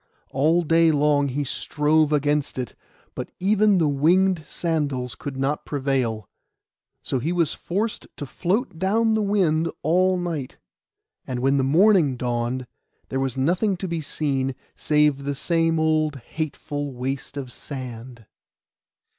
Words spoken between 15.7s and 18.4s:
old hateful waste of sand.